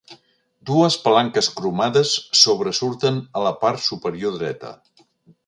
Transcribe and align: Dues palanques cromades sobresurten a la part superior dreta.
Dues 0.69 0.95
palanques 1.03 1.49
cromades 1.59 2.13
sobresurten 2.41 3.21
a 3.39 3.45
la 3.49 3.53
part 3.67 3.87
superior 3.91 4.37
dreta. 4.41 4.75